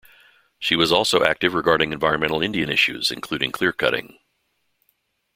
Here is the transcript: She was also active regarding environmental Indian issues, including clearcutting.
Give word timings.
She 0.57 0.75
was 0.75 0.91
also 0.91 1.23
active 1.23 1.53
regarding 1.53 1.93
environmental 1.93 2.41
Indian 2.41 2.71
issues, 2.71 3.11
including 3.11 3.51
clearcutting. 3.51 4.17